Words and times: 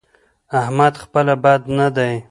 احمد 0.59 0.93
خپله 1.03 1.35
بد 1.43 1.61
نه 1.77 1.87
دی؛ 1.95 2.13